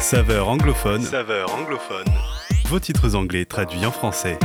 [0.00, 1.02] Saveur anglophone.
[1.02, 2.06] Saveur anglophone.
[2.68, 4.38] Vos titres anglais traduits en français.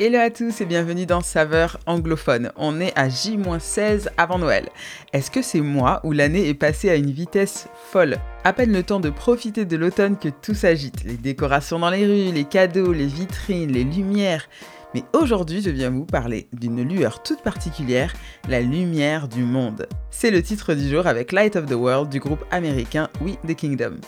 [0.00, 2.50] Hello à tous et bienvenue dans Saveur anglophone.
[2.56, 4.70] On est à J-16 avant Noël.
[5.12, 8.16] Est-ce que c'est moi ou l'année est passée à une vitesse folle?
[8.42, 11.04] À peine le temps de profiter de l'automne que tout s'agite.
[11.04, 14.48] Les décorations dans les rues, les cadeaux, les vitrines, les lumières.
[14.94, 18.14] Mais aujourd'hui, je viens vous parler d'une lueur toute particulière,
[18.48, 19.86] la lumière du monde.
[20.10, 23.54] C'est le titre du jour avec Light of the World du groupe américain We the
[23.54, 24.00] Kingdom.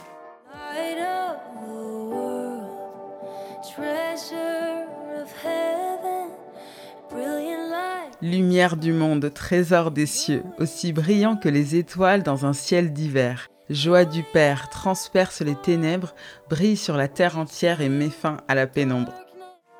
[8.22, 13.48] Lumière du monde, trésor des cieux, aussi brillant que les étoiles dans un ciel d'hiver.
[13.70, 16.14] Joie du Père transperce les ténèbres,
[16.48, 19.12] brille sur la terre entière et met fin à la pénombre.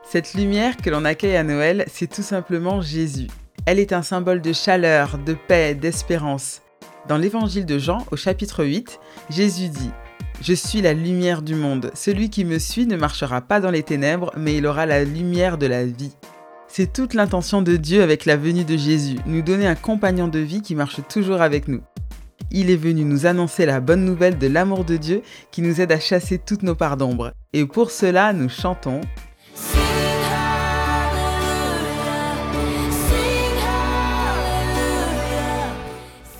[0.08, 3.28] Cette lumière que l'on accueille à Noël, c'est tout simplement Jésus.
[3.66, 6.62] Elle est un symbole de chaleur, de paix, d'espérance.
[7.08, 8.98] Dans l'évangile de Jean, au chapitre 8,
[9.30, 9.90] Jésus dit
[10.40, 11.90] Je suis la lumière du monde.
[11.94, 15.58] Celui qui me suit ne marchera pas dans les ténèbres, mais il aura la lumière
[15.58, 16.14] de la vie.
[16.68, 20.40] C'est toute l'intention de Dieu avec la venue de Jésus, nous donner un compagnon de
[20.40, 21.80] vie qui marche toujours avec nous.
[22.50, 25.92] Il est venu nous annoncer la bonne nouvelle de l'amour de Dieu qui nous aide
[25.92, 27.32] à chasser toutes nos parts d'ombre.
[27.52, 29.00] Et pour cela, nous chantons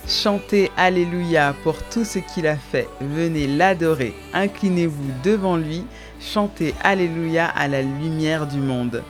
[0.07, 2.87] Chantez Alléluia pour tout ce qu'il a fait.
[3.01, 4.13] Venez l'adorer.
[4.33, 5.83] Inclinez-vous devant lui.
[6.19, 9.01] Chantez Alléluia à la lumière du monde.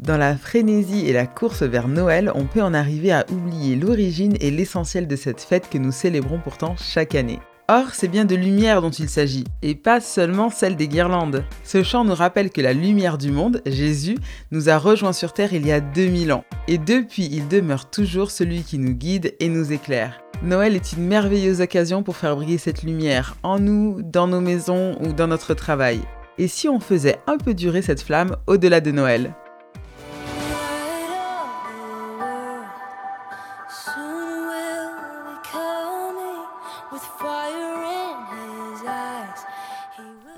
[0.00, 4.36] Dans la frénésie et la course vers Noël, on peut en arriver à oublier l'origine
[4.40, 7.38] et l'essentiel de cette fête que nous célébrons pourtant chaque année.
[7.68, 11.44] Or, c'est bien de lumière dont il s'agit, et pas seulement celle des guirlandes.
[11.64, 14.18] Ce chant nous rappelle que la lumière du monde, Jésus,
[14.52, 18.30] nous a rejoints sur Terre il y a 2000 ans, et depuis il demeure toujours
[18.30, 20.20] celui qui nous guide et nous éclaire.
[20.44, 24.96] Noël est une merveilleuse occasion pour faire briller cette lumière, en nous, dans nos maisons
[25.00, 26.00] ou dans notre travail.
[26.38, 29.34] Et si on faisait un peu durer cette flamme au-delà de Noël?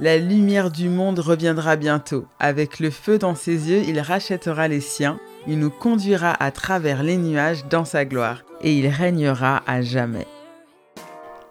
[0.01, 2.27] La lumière du monde reviendra bientôt.
[2.39, 5.19] Avec le feu dans ses yeux, il rachètera les siens.
[5.49, 8.45] Il nous conduira à travers les nuages dans sa gloire.
[8.63, 10.29] Et il régnera à jamais.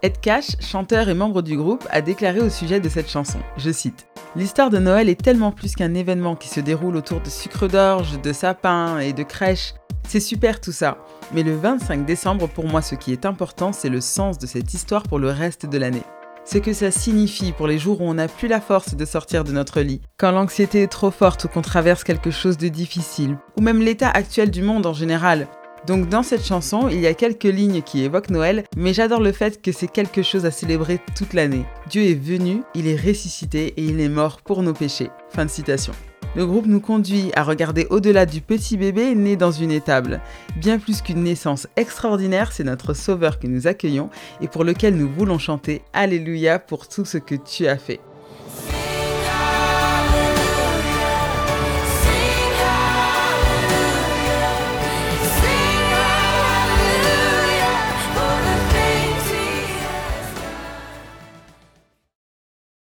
[0.01, 3.71] Ed Cash, chanteur et membre du groupe, a déclaré au sujet de cette chanson, je
[3.71, 4.07] cite,
[4.37, 8.21] L'histoire de Noël est tellement plus qu'un événement qui se déroule autour de sucre d'orge,
[8.21, 9.73] de sapins et de crèches.
[10.07, 10.99] C'est super tout ça.
[11.33, 14.73] Mais le 25 décembre, pour moi, ce qui est important, c'est le sens de cette
[14.73, 16.03] histoire pour le reste de l'année.
[16.49, 19.43] Ce que ça signifie pour les jours où on n'a plus la force de sortir
[19.43, 23.37] de notre lit, quand l'anxiété est trop forte ou qu'on traverse quelque chose de difficile,
[23.57, 25.49] ou même l'état actuel du monde en général.
[25.85, 29.33] Donc dans cette chanson, il y a quelques lignes qui évoquent Noël, mais j'adore le
[29.33, 31.65] fait que c'est quelque chose à célébrer toute l'année.
[31.89, 35.09] Dieu est venu, il est ressuscité et il est mort pour nos péchés.
[35.27, 35.91] Fin de citation.
[36.37, 40.21] Le groupe nous conduit à regarder au-delà du petit bébé né dans une étable.
[40.57, 45.09] Bien plus qu'une naissance extraordinaire, c'est notre Sauveur que nous accueillons et pour lequel nous
[45.09, 47.99] voulons chanter Alléluia pour tout ce que tu as fait.